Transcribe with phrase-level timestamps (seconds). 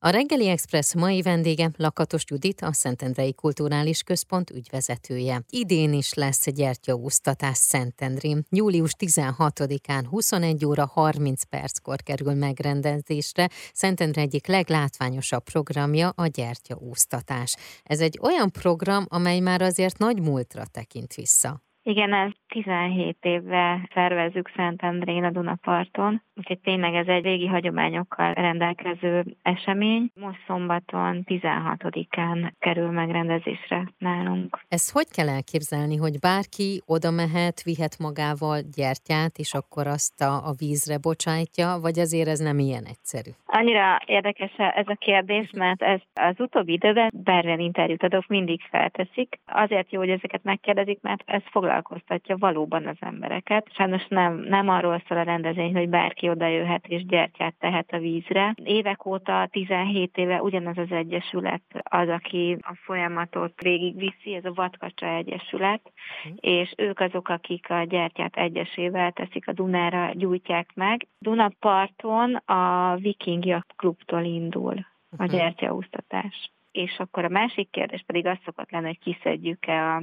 [0.00, 5.42] A Reggeli Express mai vendége Lakatos Judit, a Szentendrei Kulturális Központ ügyvezetője.
[5.50, 8.46] Idén is lesz gyertyaúztatás Szentendrén.
[8.50, 17.56] Július 16-án 21 óra 30 perckor kerül megrendezésre Szentendre egyik leglátványosabb programja a gyertyaúztatás.
[17.82, 21.67] Ez egy olyan program, amely már azért nagy múltra tekint vissza.
[21.88, 29.24] Igen, ez 17 évvel szervezzük Szentendrén a Dunaparton, úgyhogy tényleg ez egy régi hagyományokkal rendelkező
[29.42, 30.10] esemény.
[30.14, 34.60] Most szombaton 16-án kerül megrendezésre nálunk.
[34.68, 40.32] Ez hogy kell elképzelni, hogy bárki oda mehet, vihet magával gyertyát, és akkor azt a,
[40.48, 43.30] a vízre bocsájtja, vagy azért ez nem ilyen egyszerű?
[43.46, 49.40] Annyira érdekes ez a kérdés, mert ez az utóbbi időben bármilyen interjút adok, mindig felteszik.
[49.46, 51.42] Azért jó, hogy ezeket megkérdezik, mert ez
[51.78, 53.66] foglalkoztatja valóban az embereket.
[53.72, 57.98] Sajnos nem, nem arról szól a rendezvény, hogy bárki oda jöhet és gyertyát tehet a
[57.98, 58.54] vízre.
[58.64, 65.06] Évek óta, 17 éve ugyanaz az egyesület az, aki a folyamatot végigviszi, ez a Vatkacsa
[65.06, 65.80] Egyesület,
[66.24, 66.38] uh-huh.
[66.40, 71.06] és ők azok, akik a gyertyát egyesével teszik a Dunára, gyújtják meg.
[71.18, 75.32] Dunaparton a Viking Yacht Klubtól indul a mhm.
[76.78, 80.02] És akkor a másik kérdés pedig az szokott lenni, hogy kiszedjük-e a,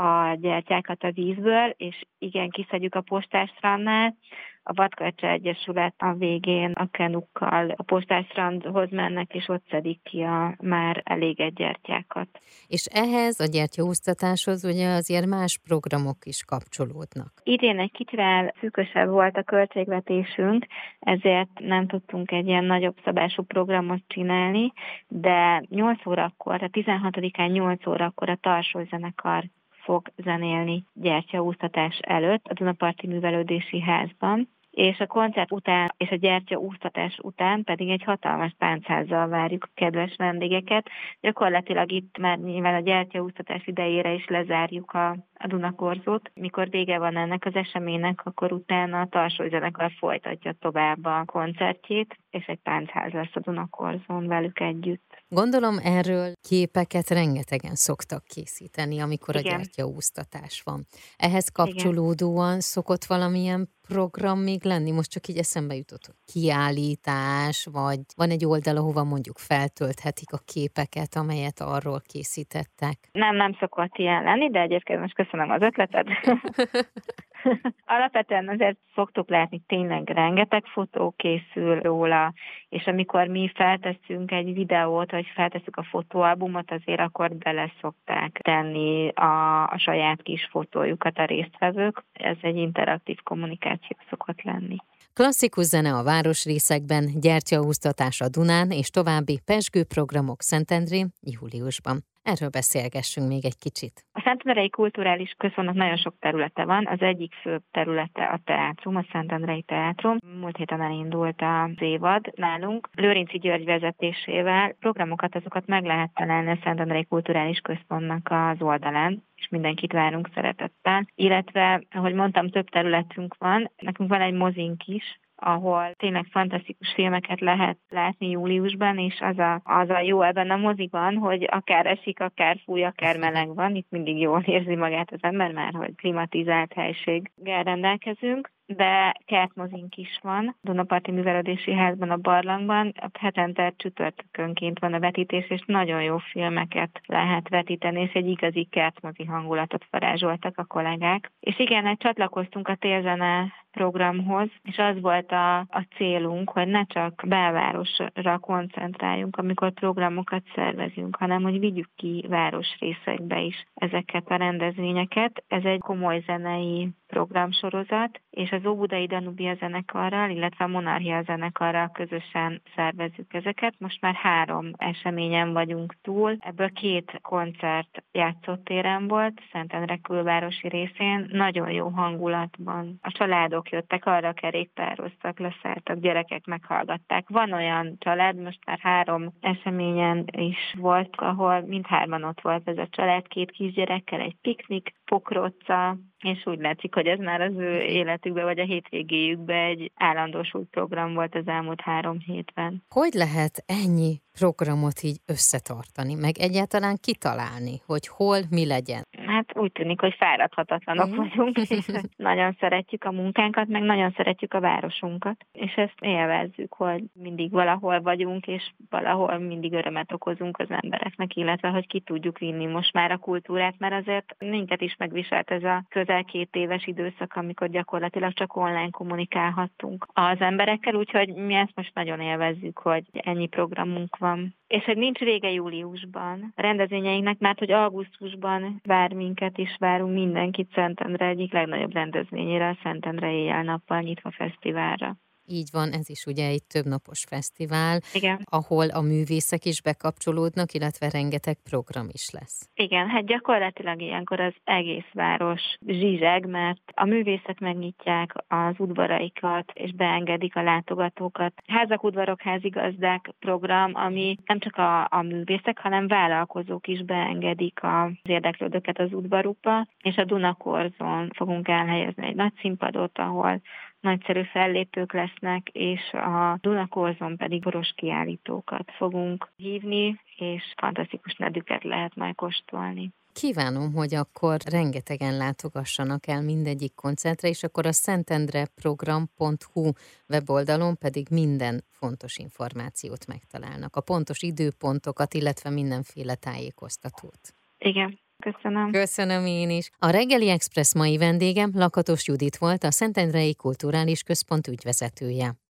[0.00, 4.16] a gyertyákat a vízből, és igen, kiszedjük a postástrannál,
[4.62, 10.56] a Vadkacsa Egyesület a végén a kenukkal a postástrandhoz mennek, és ott szedik ki a
[10.62, 12.28] már elég gyertyákat.
[12.66, 17.32] És ehhez a gyertyahúztatáshoz ugye azért más programok is kapcsolódnak.
[17.42, 20.66] Idén egy kicsivel szűkösebb volt a költségvetésünk,
[21.00, 24.72] ezért nem tudtunk egy ilyen nagyobb szabású programot csinálni,
[25.08, 29.44] de 8 órakor, a 16-án 8 órakor a Tarsó zenekar
[29.82, 36.56] fog zenélni gyertyaúsztatás előtt a Dunaparti Művelődési Házban, és a koncert után és a gyertya
[36.56, 40.88] úsztatás után pedig egy hatalmas páncázzal várjuk a kedves vendégeket.
[41.20, 46.30] Gyakorlatilag itt már nyilván a gyertya úsztatás idejére is lezárjuk a, a Dunakorzót.
[46.34, 52.16] Mikor vége van ennek az eseménynek, akkor utána a Tarsó zenekar folytatja tovább a koncertjét,
[52.30, 55.22] és egy páncház lesz a Dunakorzón velük együtt.
[55.28, 59.52] Gondolom erről képeket rengetegen szoktak készíteni, amikor Igen.
[59.52, 60.80] a gyertyaúztatás van.
[61.16, 62.60] Ehhez kapcsolódóan Igen.
[62.60, 64.90] szokott valamilyen program még lenni?
[64.90, 70.44] Most csak így eszembe jutott, hogy kiállítás, vagy van egy oldal, ahova mondjuk feltölthetik a
[70.52, 72.96] képeket, amelyet arról készítettek?
[73.12, 76.06] Nem, nem szokott ilyen lenni, de egyébként most köszönöm az ötletet.
[77.84, 82.32] Alapvetően azért szoktuk látni, tényleg rengeteg fotó készül róla,
[82.68, 89.08] és amikor mi feltesszünk egy videót, vagy feltesszük a fotóalbumot, azért akkor bele szokták tenni
[89.08, 92.04] a, a saját kis fotójukat a résztvevők.
[92.12, 94.76] Ez egy interaktív kommunikáció szokott lenni.
[95.14, 102.04] Klasszikus zene a városrészekben, gyertyahúztatás a Dunán és további pesgő programok Szentendrén júliusban.
[102.22, 104.04] Erről beszélgessünk még egy kicsit.
[104.12, 106.86] A Szentendrei Kulturális Központnak nagyon sok területe van.
[106.86, 110.16] Az egyik fő területe a teátrum, a Szentendrei Teátrum.
[110.40, 112.88] Múlt héten elindult az évad nálunk.
[112.94, 119.48] Lőrinci György vezetésével programokat azokat meg lehet találni a Szentendrei Kulturális Központnak az oldalán és
[119.48, 121.06] mindenkit várunk szeretettel.
[121.14, 123.70] Illetve, ahogy mondtam, több területünk van.
[123.76, 129.60] Nekünk van egy mozink is, ahol tényleg fantasztikus filmeket lehet látni júliusban, és az a,
[129.64, 133.90] az a jó ebben a moziban, hogy akár esik, akár fúj, akár meleg van, itt
[133.90, 140.56] mindig jól érzi magát az ember, már hogy klimatizált helységgel rendelkezünk de kertmozink is van.
[140.62, 142.92] Dunaparti Művelődési Házban, a Barlangban.
[142.96, 148.68] A hetente csütörtökönként van a vetítés, és nagyon jó filmeket lehet vetíteni, és egy igazi
[148.70, 151.32] kertmozi hangulatot varázsoltak a kollégák.
[151.40, 156.84] És igen, hát csatlakoztunk a télzene programhoz, és az volt a, a célunk, hogy ne
[156.84, 165.44] csak belvárosra koncentráljunk, amikor programokat szervezünk, hanem hogy vigyük ki városrészekbe is ezeket a rendezvényeket.
[165.48, 172.62] Ez egy komoly zenei programsorozat, és az Óbudai Danubia zenekarral, illetve a Monarchia zenekarral közösen
[172.74, 173.74] szervezzük ezeket.
[173.78, 176.36] Most már három eseményen vagyunk túl.
[176.38, 182.98] Ebből két koncert játszótéren volt, Szentendre külvárosi részén, nagyon jó hangulatban.
[183.02, 187.28] A családok jöttek, arra kerékpároztak, leszálltak, gyerekek meghallgatták.
[187.28, 192.88] Van olyan család, most már három eseményen is volt, ahol mindhárman ott volt ez a
[192.90, 198.42] család, két kisgyerekkel, egy piknik, pokróccal, és úgy látszik, hogy ez már az ő életükbe
[198.42, 202.82] vagy a hétvégéjükbe egy állandósult program volt az elmúlt három hétben.
[202.88, 209.02] Hogy lehet ennyi programot így összetartani, meg egyáltalán kitalálni, hogy hol mi legyen?
[209.26, 211.16] Hát úgy tűnik, hogy fáradhatatlanok mm.
[211.16, 211.86] vagyunk, és
[212.30, 218.00] nagyon szeretjük a munkánkat, meg nagyon szeretjük a városunkat, és ezt élvezzük, hogy mindig valahol
[218.00, 223.10] vagyunk, és valahol mindig örömet okozunk az embereknek, illetve hogy ki tudjuk vinni most már
[223.10, 228.32] a kultúrát, mert azért minket is megviselt ez a közel két éves időszak, amikor gyakorlatilag
[228.32, 234.54] csak online kommunikálhattunk az emberekkel, úgyhogy mi ezt most nagyon élvezzük, hogy ennyi programunk van.
[234.66, 241.26] És hogy nincs vége júliusban rendezvényeinknek, mert hogy augusztusban vár minket is, várunk mindenkit Szentendre
[241.26, 245.16] egyik legnagyobb rendezvényére, a Szentendre éjjel-nappal nyitva fesztiválra.
[245.58, 248.38] Így van, ez is ugye egy többnapos fesztivál, Igen.
[248.50, 252.70] ahol a művészek is bekapcsolódnak, illetve rengeteg program is lesz.
[252.74, 259.92] Igen, hát gyakorlatilag ilyenkor az egész város zsizseg, mert a művészek megnyitják az udvaraikat, és
[259.92, 261.52] beengedik a látogatókat.
[261.66, 268.10] Házak, udvarok, házigazdák program, ami nem csak a, a művészek, hanem vállalkozók is beengedik az
[268.22, 273.60] érdeklődőket az udvarukba, és a Dunakorzon fogunk elhelyezni egy nagy színpadot, ahol
[274.00, 282.14] nagyszerű fellépők lesznek, és a Dunakorzon pedig boros kiállítókat fogunk hívni, és fantasztikus nedüket lehet
[282.14, 283.12] majd kóstolni.
[283.32, 289.90] Kívánom, hogy akkor rengetegen látogassanak el mindegyik koncertre, és akkor a szentendreprogram.hu
[290.28, 297.40] weboldalon pedig minden fontos információt megtalálnak, a pontos időpontokat, illetve mindenféle tájékoztatót.
[297.78, 298.18] Igen.
[298.40, 298.90] Köszönöm.
[298.90, 299.90] Köszönöm én is.
[299.98, 305.54] A reggeli Express mai vendégem Lakatos Judit volt, a Szentendrei Kulturális Központ ügyvezetője.